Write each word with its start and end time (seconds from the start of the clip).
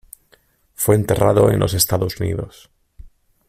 Fue 0.73 0.95
enterrado 0.95 1.51
en 1.51 1.59
los 1.59 1.75
Estados 1.75 2.19
Unidos. 2.19 2.71